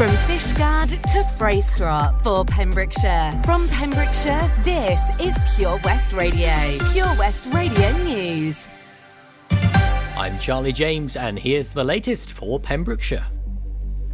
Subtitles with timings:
[0.00, 3.38] From Fishguard to Freystrop for Pembrokeshire.
[3.44, 6.78] From Pembrokeshire, this is Pure West Radio.
[6.92, 8.66] Pure West Radio News.
[10.16, 13.26] I'm Charlie James, and here's the latest for Pembrokeshire.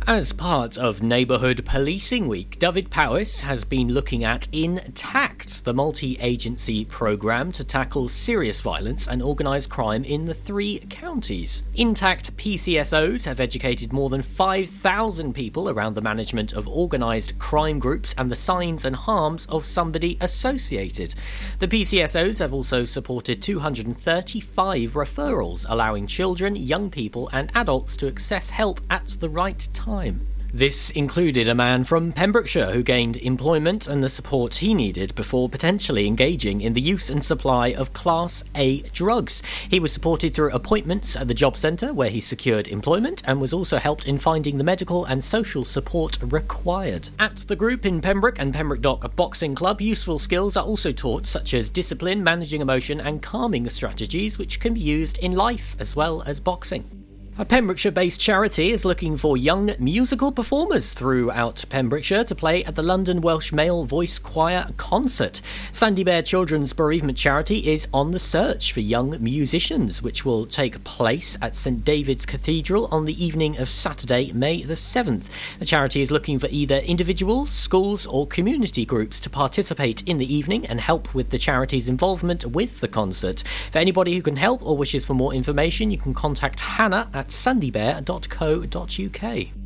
[0.09, 6.85] As part of Neighbourhood Policing Week, Dyfed-Powys has been looking at Intact, the multi agency
[6.85, 11.65] programme to tackle serious violence and organised crime in the three counties.
[11.75, 18.15] Intact PCSOs have educated more than 5,000 people around the management of organised crime groups
[18.17, 21.17] and the signs and harms of somebody associated.
[21.59, 28.51] The PCSOs have also supported 235 referrals, allowing children, young people, and adults to access
[28.51, 30.21] help at the right time time.
[30.55, 35.51] This included a man from Pembrokeshire who gained employment and the support he needed before
[35.51, 39.43] potentially engaging in the use and supply of Class A drugs.
[39.69, 43.53] He was supported through appointments at the job centre where he secured employment and was
[43.53, 47.09] also helped in finding the medical and social support required.
[47.19, 51.27] At the group in Pembroke and Pembroke Dock Boxing Club, useful skills are also taught
[51.27, 55.95] such as discipline, managing emotion and calming strategies which can be used in life as
[55.95, 57.06] well as boxing.
[57.39, 62.77] A Pembrokeshire based charity is looking for young musical performers throughout Pembrokeshire to play at
[62.77, 65.43] the London Welsh Male Voice Choir concert.
[65.71, 70.83] Sandy Bear Children's Bereavement Charity is on the search for young musicians, which will take
[70.83, 75.25] place at St David's Cathedral on the evening of Saturday, May the 7th.
[75.59, 80.35] The charity is looking for either individuals, schools, or community groups to participate in the
[80.35, 83.45] evening and help with the charity's involvement with the concert.
[83.73, 87.26] For anybody who can help or wishes for more information, you can contact Hannah at
[87.27, 89.66] at sandybear.co.uk.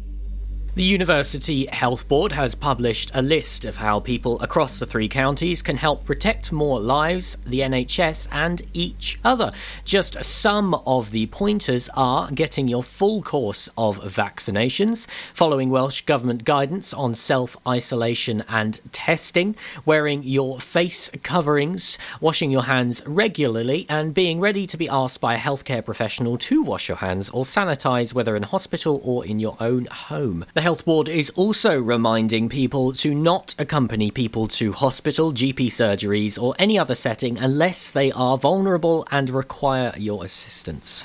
[0.76, 5.62] The University Health Board has published a list of how people across the three counties
[5.62, 9.50] can help protect more lives, the NHS, and each other.
[9.84, 16.44] Just some of the pointers are getting your full course of vaccinations, following Welsh Government
[16.44, 24.14] guidance on self isolation and testing, wearing your face coverings, washing your hands regularly, and
[24.14, 28.14] being ready to be asked by a healthcare professional to wash your hands or sanitise
[28.14, 30.44] whether in hospital or in your own home.
[30.54, 36.40] The Health Board is also reminding people to not accompany people to hospital, GP surgeries,
[36.40, 41.04] or any other setting unless they are vulnerable and require your assistance.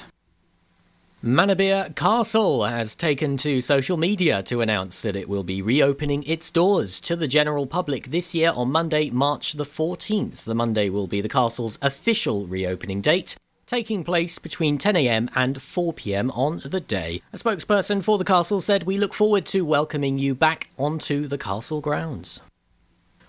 [1.24, 6.52] Manorbier Castle has taken to social media to announce that it will be reopening its
[6.52, 10.44] doors to the general public this year on Monday, March the 14th.
[10.44, 16.36] The Monday will be the castle's official reopening date taking place between 10am and 4pm
[16.36, 17.22] on the day.
[17.34, 21.38] A spokesperson for the castle said, We look forward to welcoming you back onto the
[21.38, 22.42] castle grounds.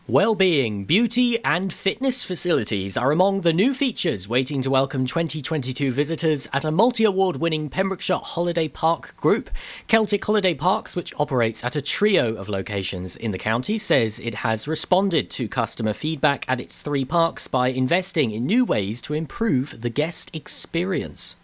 [0.09, 6.47] Well-being, beauty and fitness facilities are among the new features waiting to welcome 2022 visitors
[6.53, 9.51] at a multi-award winning Pembrokeshire Holiday Park group.
[9.89, 14.37] Celtic Holiday Parks, which operates at a trio of locations in the county, says it
[14.37, 19.13] has responded to customer feedback at its three parks by investing in new ways to
[19.13, 21.35] improve the guest experience.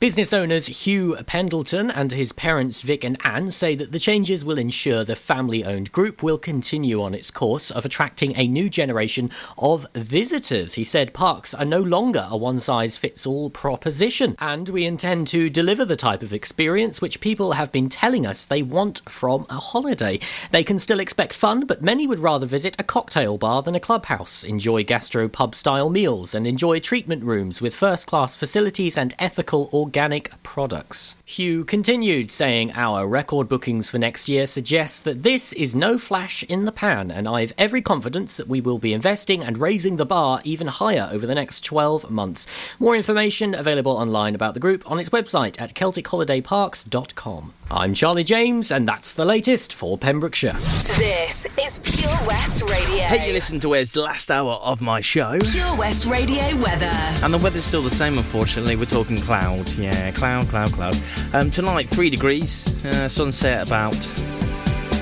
[0.00, 4.56] Business owners Hugh Pendleton and his parents Vic and Anne say that the changes will
[4.56, 9.28] ensure the family owned group will continue on its course of attracting a new generation
[9.58, 10.74] of visitors.
[10.74, 15.26] He said parks are no longer a one size fits all proposition, and we intend
[15.28, 19.46] to deliver the type of experience which people have been telling us they want from
[19.50, 20.20] a holiday.
[20.52, 23.80] They can still expect fun, but many would rather visit a cocktail bar than a
[23.80, 29.12] clubhouse, enjoy gastro pub style meals, and enjoy treatment rooms with first class facilities and
[29.18, 31.14] ethical organic products.
[31.30, 36.42] Hugh continued, saying, Our record bookings for next year suggest that this is no flash
[36.44, 40.06] in the pan, and I've every confidence that we will be investing and raising the
[40.06, 42.46] bar even higher over the next 12 months.
[42.78, 47.52] More information available online about the group on its website at CelticHolidayParks.com.
[47.70, 50.54] I'm Charlie James, and that's the latest for Pembrokeshire.
[50.54, 53.04] This is Pure West Radio.
[53.04, 55.38] Hey, you listen to Wes last hour of my show.
[55.40, 56.90] Pure West Radio weather.
[57.22, 58.76] And the weather's still the same, unfortunately.
[58.76, 59.70] We're talking cloud.
[59.72, 60.96] Yeah, cloud, cloud, cloud.
[61.32, 62.66] Um, tonight, three degrees.
[62.84, 63.94] Uh, sunset about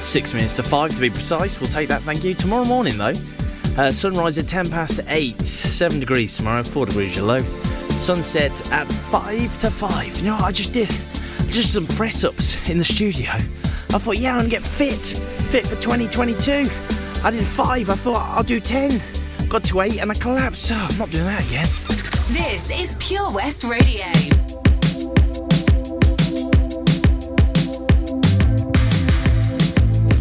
[0.02, 1.60] six minutes to five to be precise.
[1.60, 2.34] We'll take that, thank you.
[2.34, 3.14] Tomorrow morning, though,
[3.76, 5.40] uh, sunrise at ten past eight.
[5.44, 7.40] Seven degrees tomorrow, four degrees your low.
[7.90, 10.16] Sunset at five to five.
[10.18, 10.88] You know what I just did?
[11.48, 13.30] Just some press ups in the studio.
[13.30, 15.06] I thought, yeah, I'm gonna get fit,
[15.50, 16.68] fit for 2022.
[17.24, 17.88] I did five.
[17.88, 19.00] I thought I'll do ten.
[19.48, 20.64] Got to eight and I collapsed.
[20.66, 21.66] So I'm not doing that again.
[22.32, 24.45] This is Pure West Radio.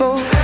[0.00, 0.39] may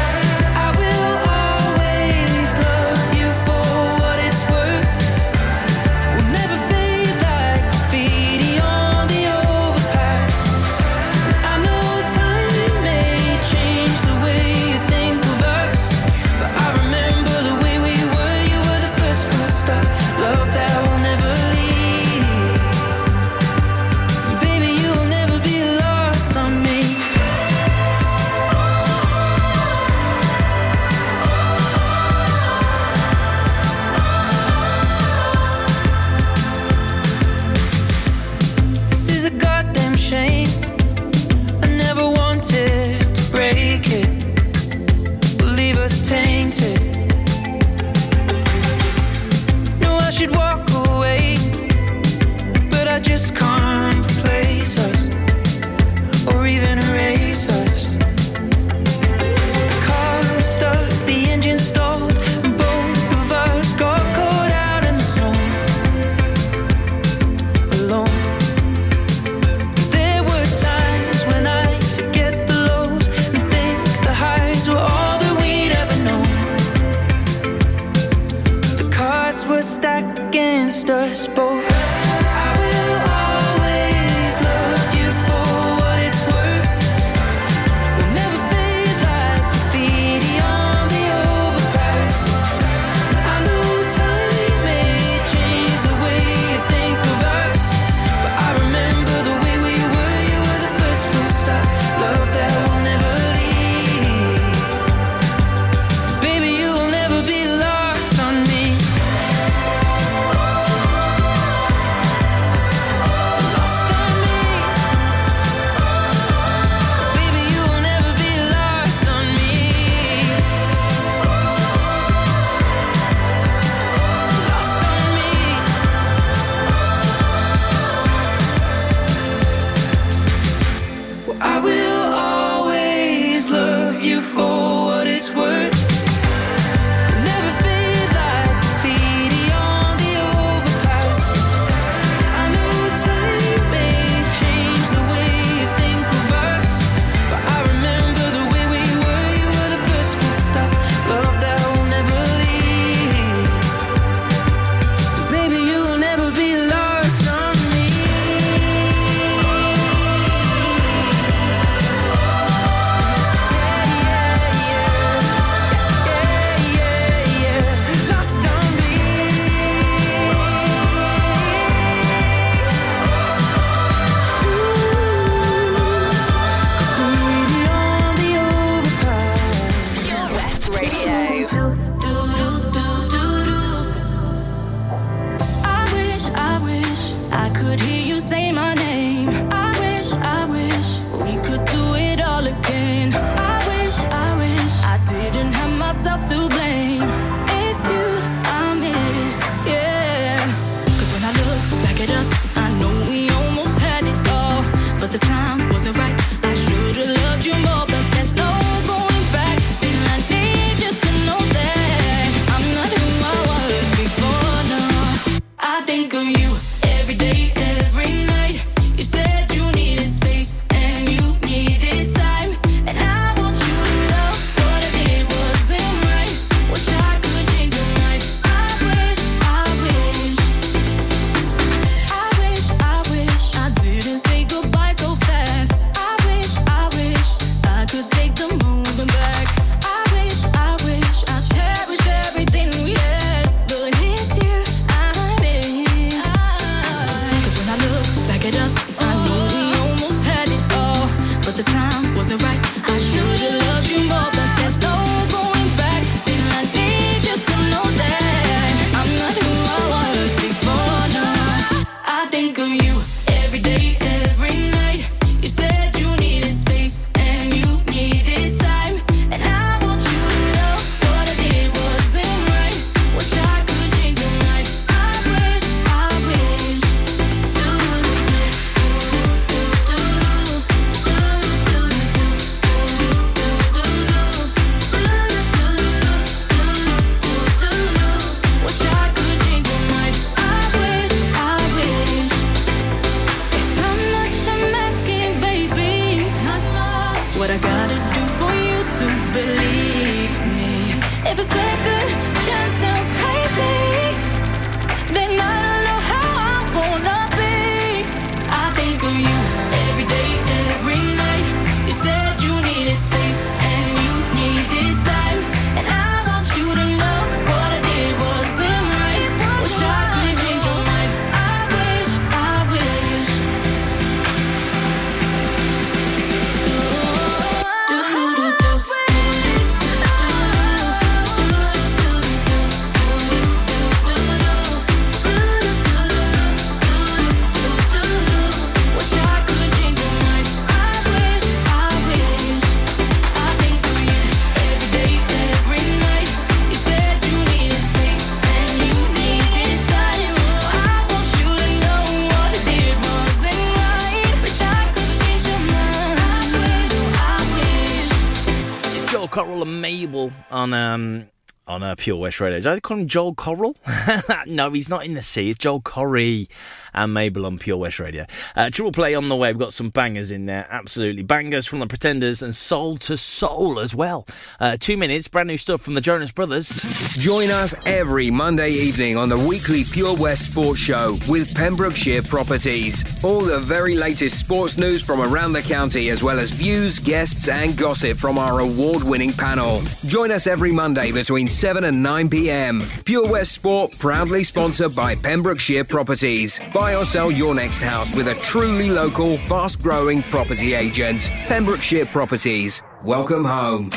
[360.28, 361.26] a on um
[361.66, 362.59] on uh, Pure West Radio.
[362.59, 363.76] Did I call him Joel Coral?
[364.47, 365.50] no, he's not in the sea.
[365.50, 366.49] It's Joel Corry
[366.97, 368.26] and Mabel on Pure West Radio.
[368.57, 369.53] Uh, triple play on the way.
[369.53, 370.67] We've got some bangers in there.
[370.71, 371.23] Absolutely.
[371.23, 374.26] Bangers from the Pretenders and Soul to Soul as well.
[374.59, 375.29] Uh, two minutes.
[375.29, 376.69] Brand new stuff from the Jonas Brothers.
[377.17, 383.05] Join us every Monday evening on the weekly Pure West Sports Show with Pembrokeshire Properties.
[383.25, 387.49] All the very latest sports news from around the county, as well as views, guests,
[387.49, 389.83] and gossip from our award winning panel.
[390.07, 392.83] Join us every Monday between 7 and 9 pm.
[393.05, 396.59] Pure West Sport, proudly sponsored by Pembrokeshire Properties.
[396.87, 401.28] Buy or sell your next house with a truly local, fast growing property agent.
[401.49, 402.81] Pembrokeshire Properties.
[403.02, 403.90] Welcome home.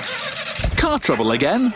[0.76, 1.76] Car trouble again?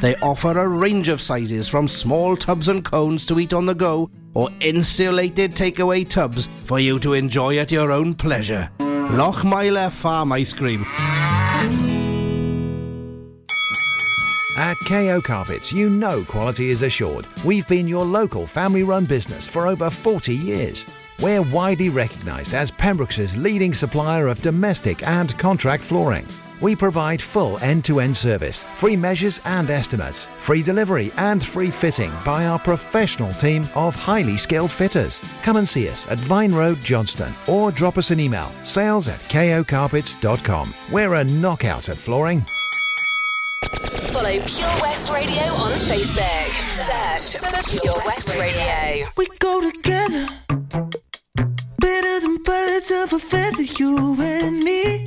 [0.00, 3.74] They offer a range of sizes from small tubs and cones to eat on the
[3.74, 8.70] go or insulated takeaway tubs for you to enjoy at your own pleasure.
[8.78, 10.86] Lochmeyler Farm Ice Cream.
[14.56, 17.26] At KO Carpets, you know quality is assured.
[17.44, 20.86] We've been your local family run business for over 40 years.
[21.20, 26.26] We're widely recognised as Pembrokeshire's leading supplier of domestic and contract flooring.
[26.62, 31.72] We provide full end to end service, free measures and estimates, free delivery and free
[31.72, 35.20] fitting by our professional team of highly skilled fitters.
[35.42, 39.18] Come and see us at Vine Road, Johnston, or drop us an email sales at
[39.22, 40.72] kocarpets.com.
[40.92, 42.44] We're a knockout at flooring.
[44.12, 46.52] Follow Pure West Radio on Facebook.
[47.18, 49.08] Search for Pure West Radio.
[49.16, 50.28] We go together
[51.78, 55.06] better than birds of a feather, you and me.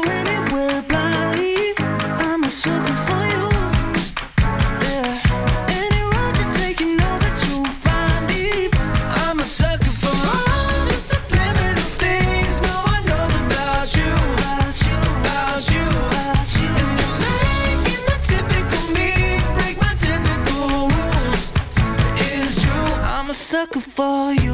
[24.01, 24.50] for you.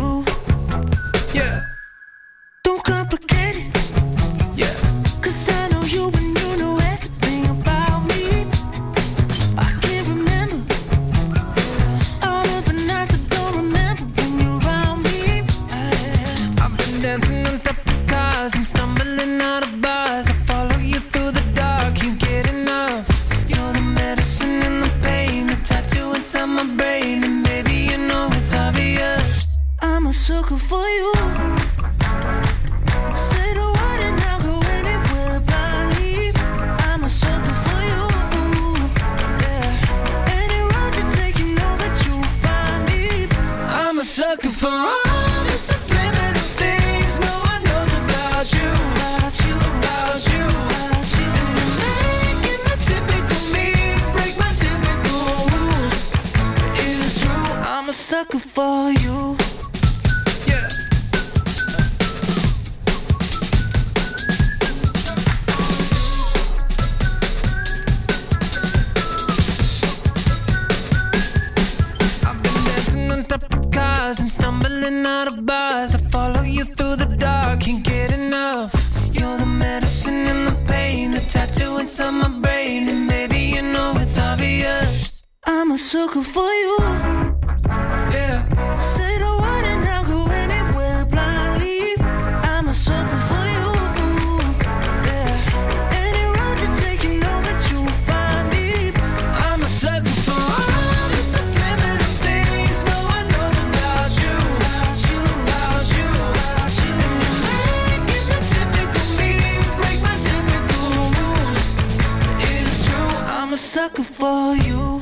[113.58, 115.02] sucker for you.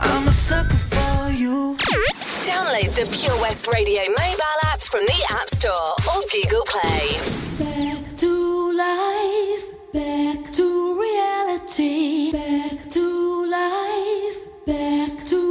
[0.00, 1.76] I'm a sucker for you.
[2.48, 7.08] Download the Pure West Radio mobile app from the App Store or Google Play.
[7.58, 15.45] Back to life, back to reality, back to life, back to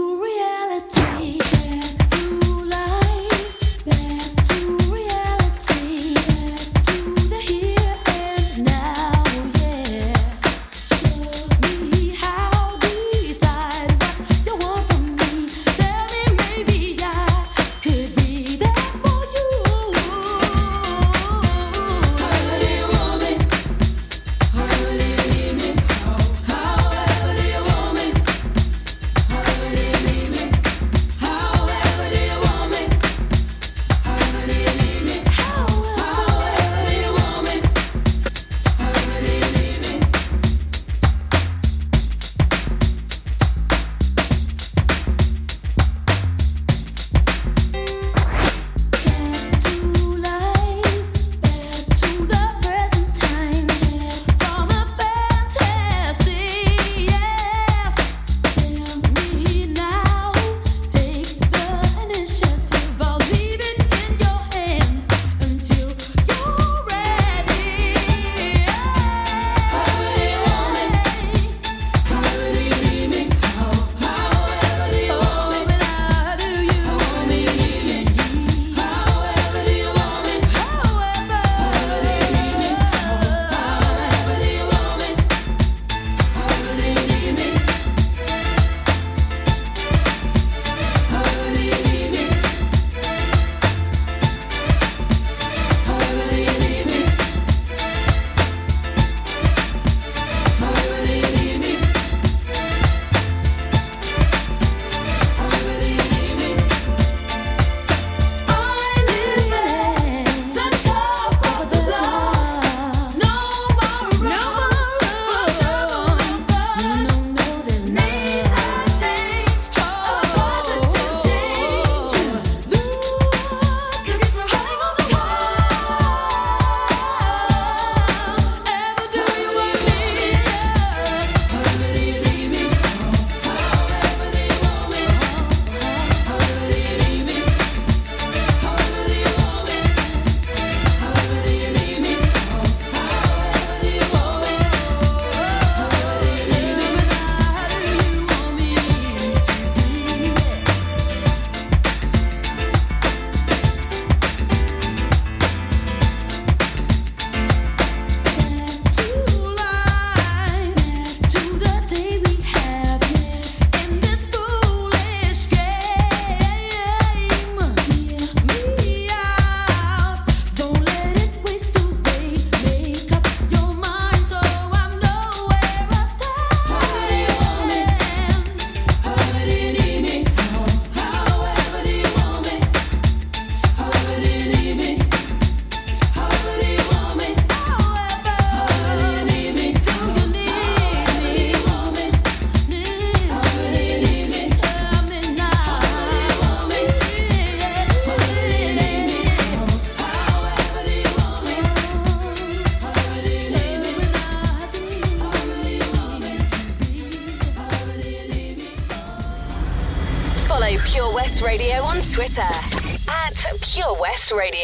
[211.15, 214.59] West Radio on Twitter at Pure West Radio.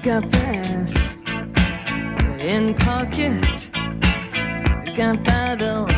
[0.00, 1.16] Got this
[2.38, 3.70] in pocket.
[4.94, 5.88] Got battle.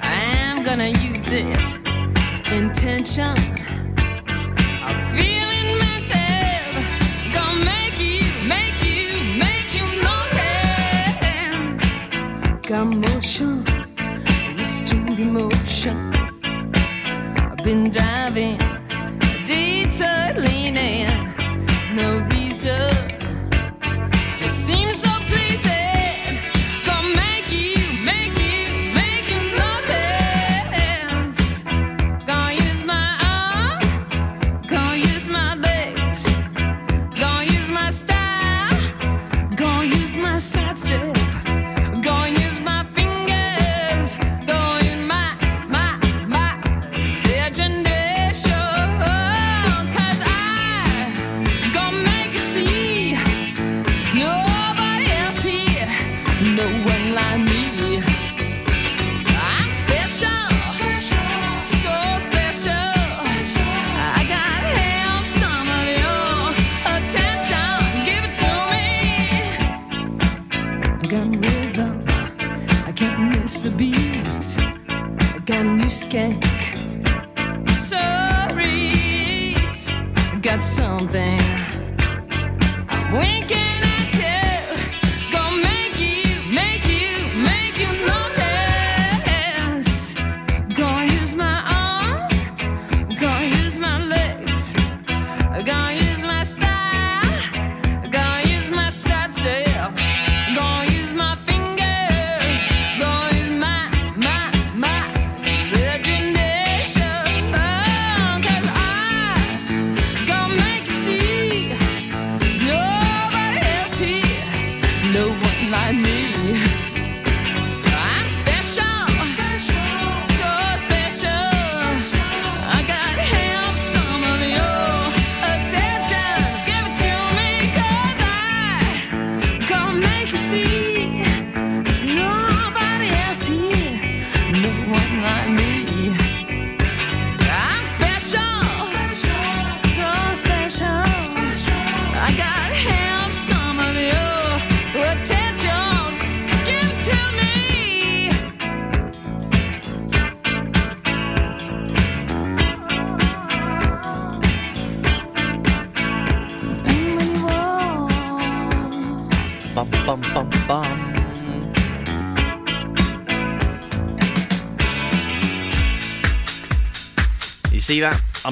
[0.00, 1.78] I'm gonna use it.
[2.50, 3.36] Intention.
[4.80, 5.14] I'm.
[7.34, 11.20] Gonna make you, make you, make you notice.
[17.66, 18.56] been driving,
[19.44, 21.08] detour leaning,
[21.96, 23.15] no reason.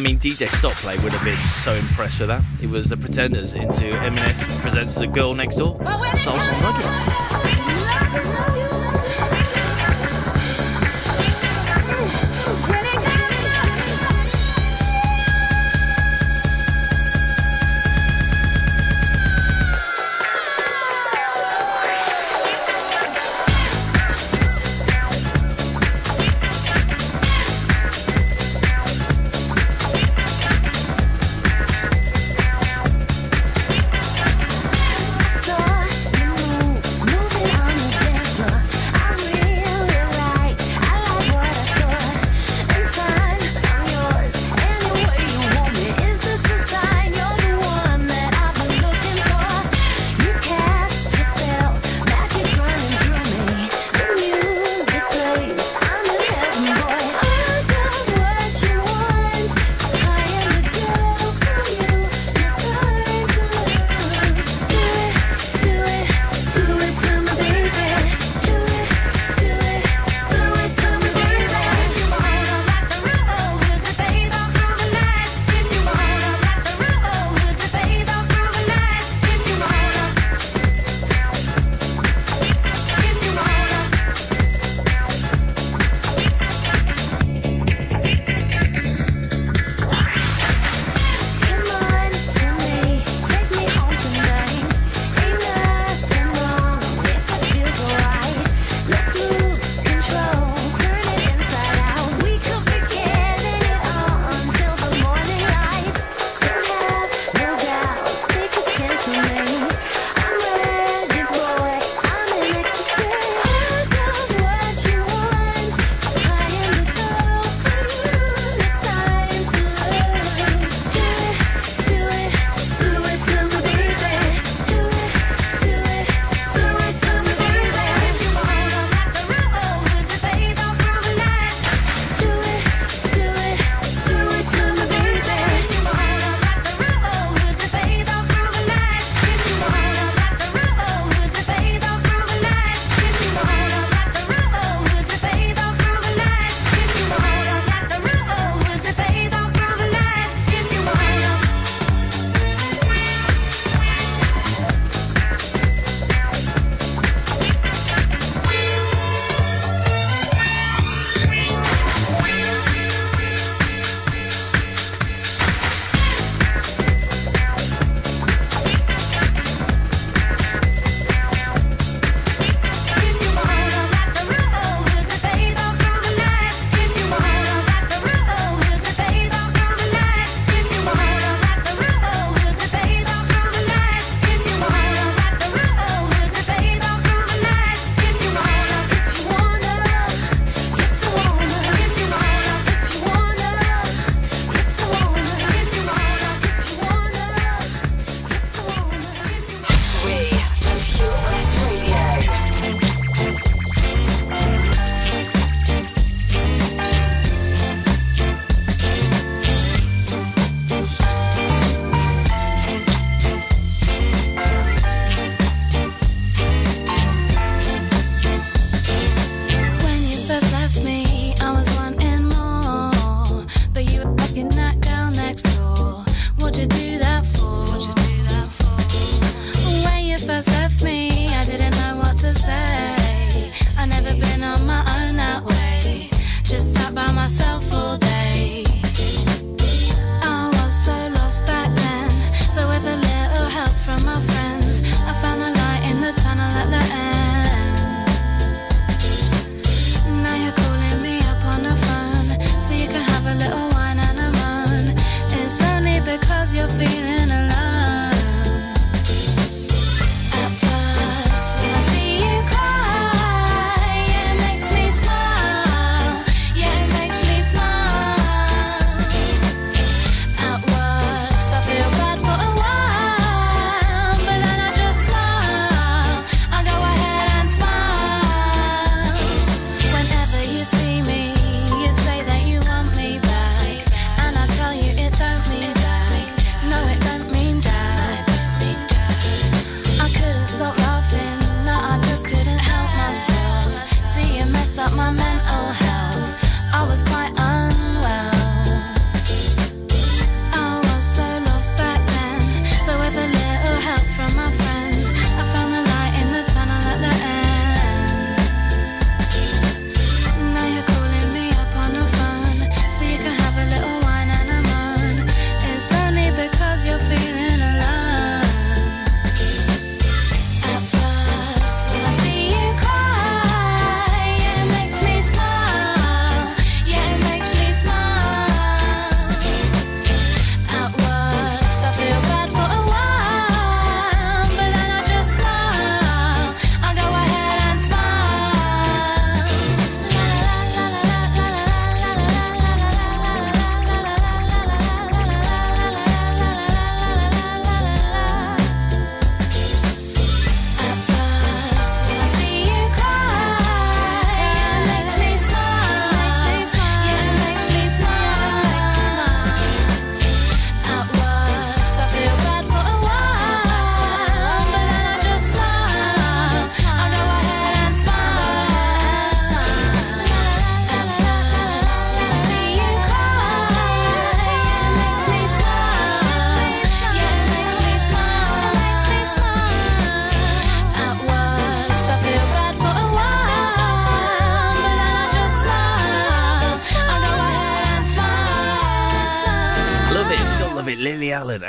[0.05, 2.43] mean, DJ Stopplay would have been so impressed with that.
[2.61, 5.79] It was The Pretenders into Eminem Presents The Girl Next Door,
[6.17, 6.35] Soul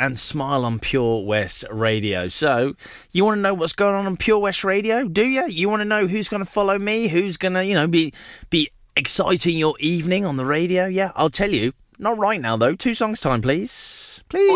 [0.05, 2.27] and Smile on Pure West Radio.
[2.27, 2.75] So,
[3.11, 5.07] you want to know what's going on on Pure West Radio?
[5.07, 5.47] Do you?
[5.47, 7.07] You want to know who's going to follow me?
[7.07, 8.13] Who's going to, you know, be
[8.49, 10.85] be exciting your evening on the radio?
[10.85, 11.73] Yeah, I'll tell you.
[11.97, 12.75] Not right now though.
[12.75, 14.23] Two songs time, please.
[14.29, 14.51] Please.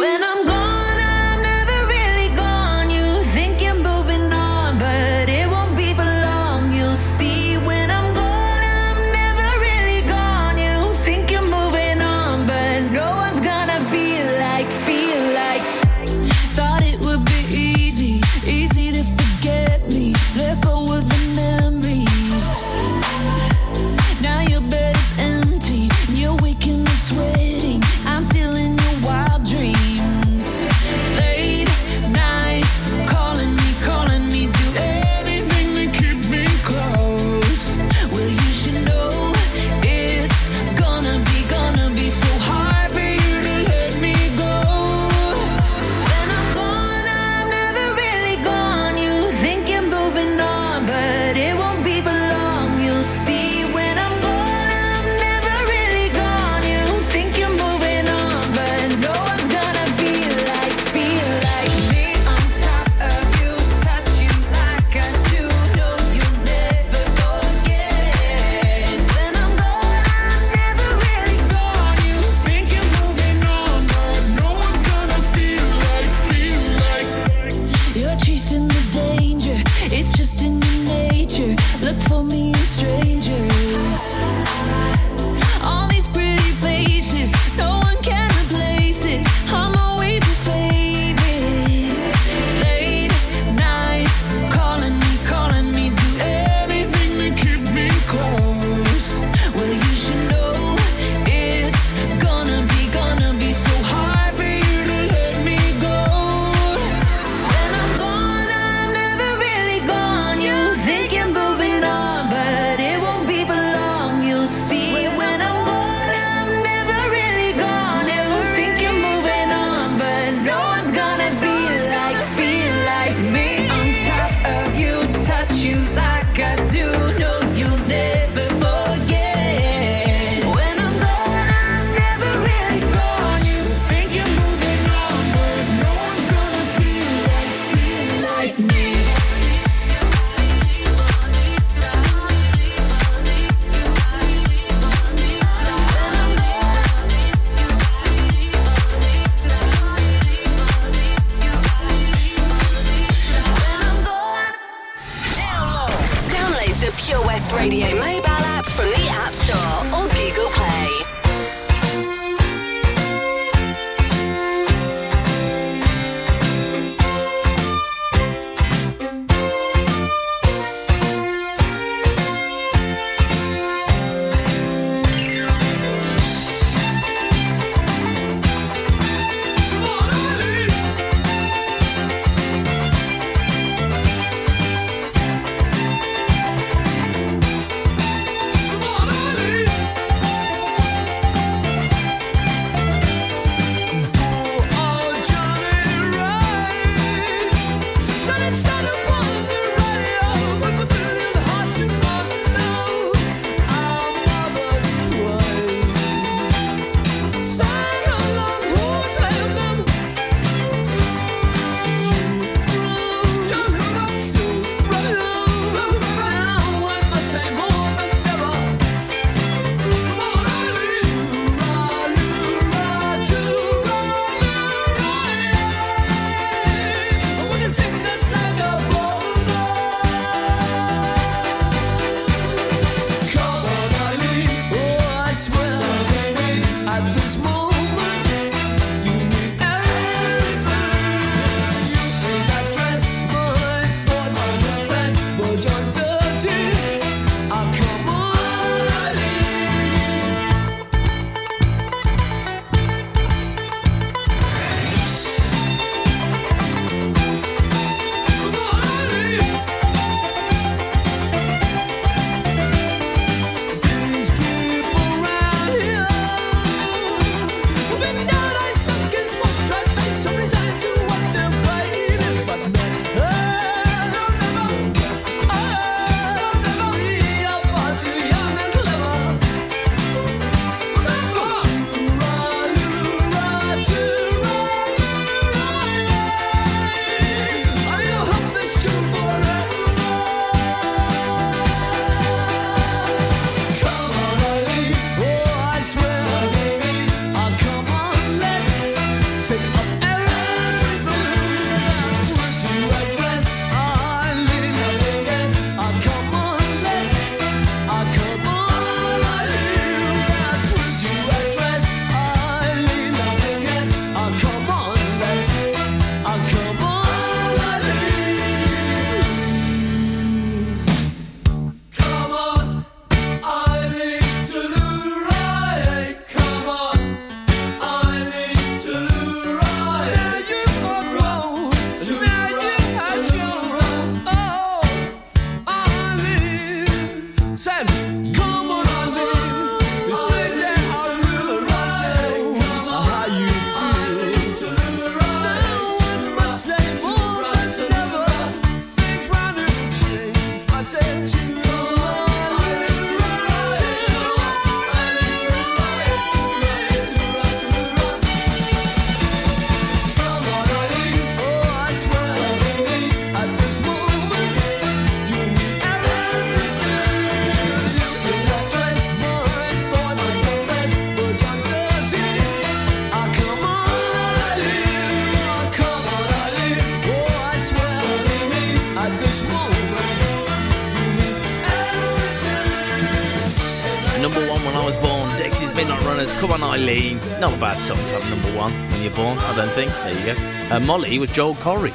[390.72, 391.92] Uh, Molly was Joel Corry.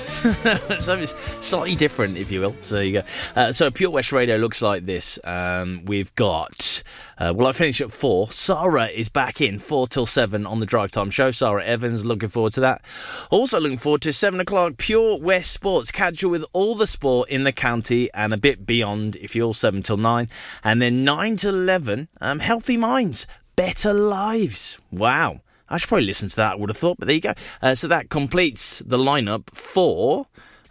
[0.83, 1.15] so it's
[1.47, 2.57] slightly different, if you will.
[2.65, 3.03] So you go.
[3.37, 5.17] Uh, so Pure West Radio looks like this.
[5.23, 6.83] Um, we've got,
[7.17, 8.33] uh, well, I finish at four.
[8.33, 11.31] Sarah is back in, four till seven on the Drive Time Show.
[11.31, 12.83] Sarah Evans, looking forward to that.
[13.31, 15.93] Also looking forward to seven o'clock, Pure West Sports.
[15.93, 19.85] Catch with all the sport in the county and a bit beyond if you're seven
[19.85, 20.29] till nine.
[20.65, 24.81] And then nine to 11, um, Healthy Minds, Better Lives.
[24.91, 25.43] Wow.
[25.69, 27.35] I should probably listen to that, I would have thought, but there you go.
[27.63, 30.27] Uh, so that completes the lineup for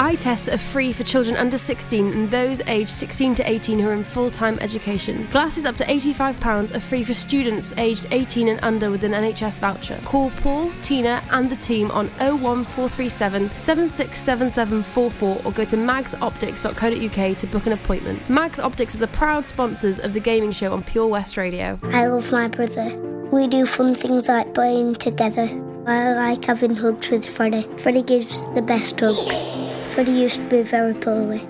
[0.00, 3.86] Eye tests are free for children under 16 and those aged 16 to 18 who
[3.86, 5.26] are in full time education.
[5.26, 9.58] Glasses up to £85 are free for students aged 18 and under with an NHS
[9.58, 10.00] voucher.
[10.06, 17.66] Call Paul, Tina, and the team on 01437 767744 or go to magsoptics.co.uk to book
[17.66, 18.30] an appointment.
[18.30, 21.78] Mags Optics are the proud sponsors of the gaming show on Pure West Radio.
[21.82, 22.88] I love my brother.
[23.30, 25.46] We do fun things like playing together.
[25.86, 27.68] I like having hugs with Freddie.
[27.76, 29.50] Freddie gives the best hugs.
[30.00, 31.40] Freddie used to be very poorly,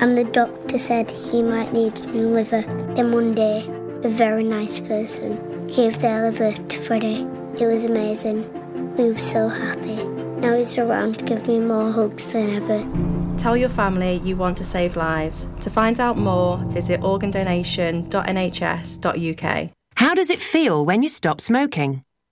[0.00, 2.60] and the doctor said he might need a new liver.
[2.94, 3.64] Then one day,
[4.04, 7.26] a very nice person gave their liver to Freddie.
[7.58, 8.44] It was amazing.
[8.96, 10.04] We were so happy.
[10.04, 12.86] Now he's around to give me more hugs than ever.
[13.38, 15.48] Tell your family you want to save lives.
[15.62, 19.70] To find out more, visit organdonation.nhs.uk.
[19.94, 22.04] How does it feel when you stop smoking?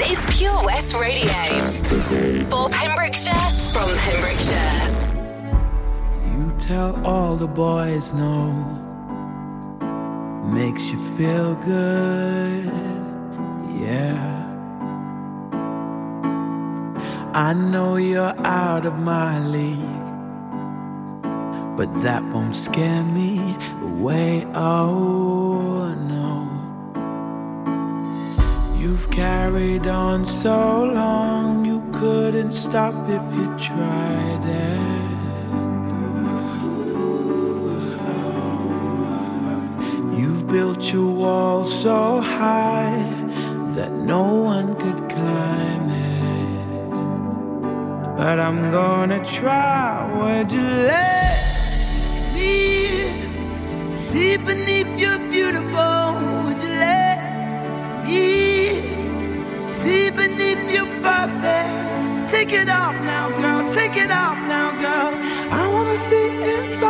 [0.00, 1.30] This is Pure West Radio.
[2.48, 3.34] For Pembrokeshire,
[3.70, 4.88] from Pembrokeshire.
[6.24, 8.50] You tell all the boys no.
[10.42, 12.64] Makes you feel good,
[13.78, 14.46] yeah.
[17.34, 20.06] I know you're out of my league,
[21.76, 24.46] but that won't scare me away.
[24.54, 26.39] Oh no.
[28.80, 35.20] You've carried on so long, you couldn't stop if you tried it.
[40.18, 43.04] You've built your wall so high
[43.74, 46.90] that no one could climb it.
[48.16, 50.08] But I'm gonna try.
[50.20, 51.36] Would you let
[52.34, 56.14] me see beneath your beautiful?
[56.44, 57.18] Would you let
[58.06, 58.49] me
[59.80, 62.30] see beneath your puppet.
[62.30, 63.62] Take it off now, girl.
[63.72, 65.12] Take it off now, girl.
[65.60, 66.89] I wanna see inside.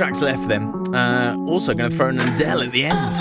[0.00, 0.72] tracks left then.
[0.94, 3.16] Uh, also, going to throw in Adele at the end.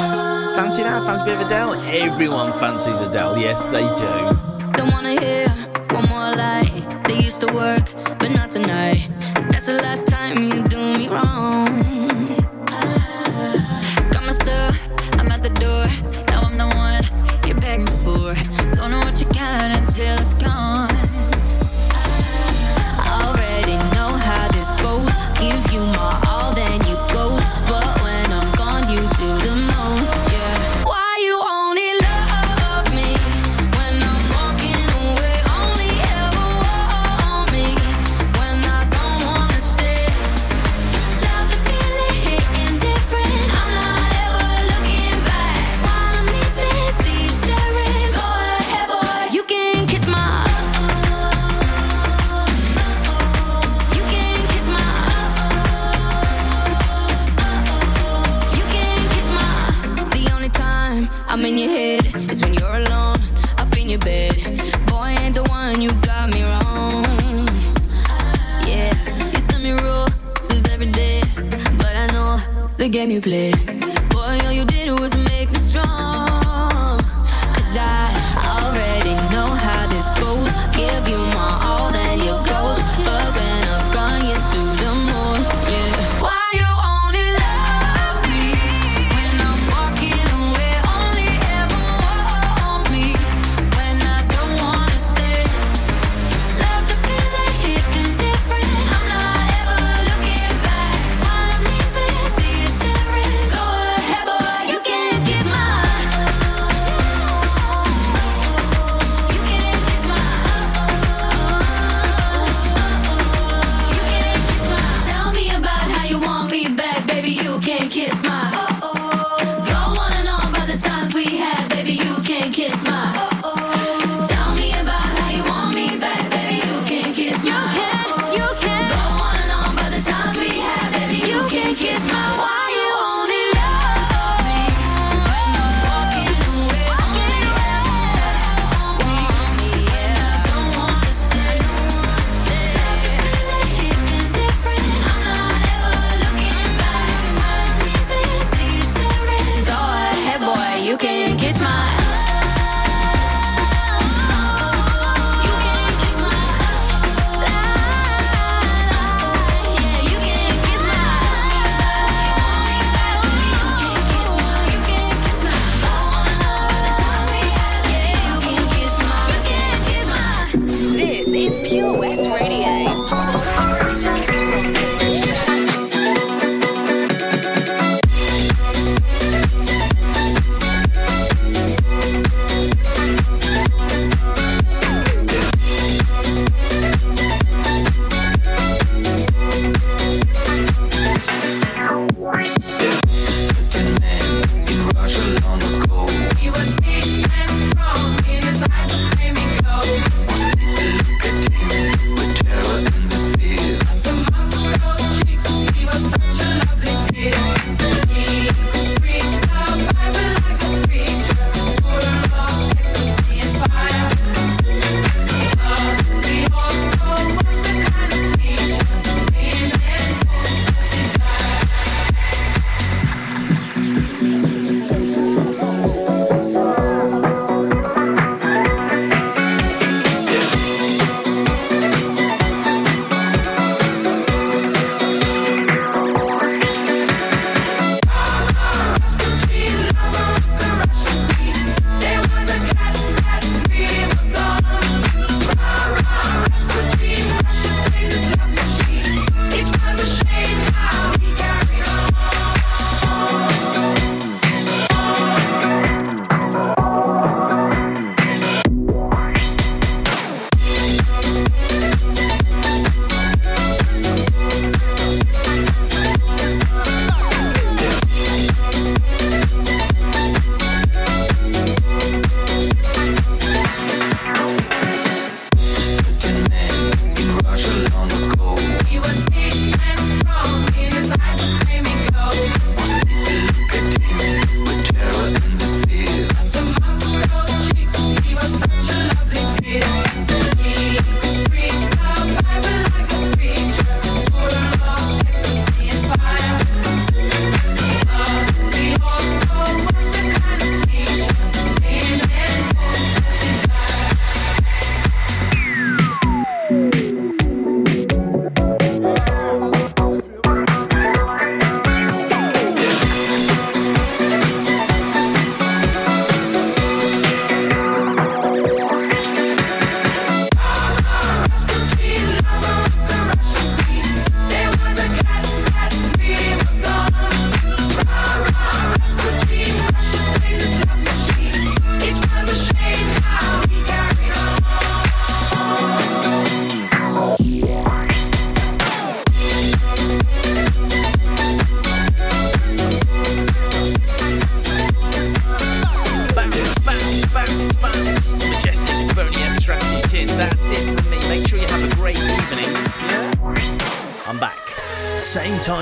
[0.55, 1.03] Fancy that?
[1.05, 1.73] Fancy a bit of Adele?
[1.73, 3.37] Everyone fancies Adele.
[3.37, 4.38] Yes, they do.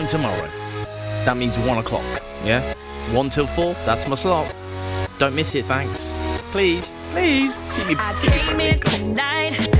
[0.07, 0.49] tomorrow.
[1.25, 2.03] That means 1 o'clock,
[2.43, 2.61] yeah?
[3.13, 4.53] 1 till 4, that's my slot.
[5.19, 6.07] Don't miss it, thanks.
[6.51, 7.53] Please, please.
[7.99, 9.76] I came tonight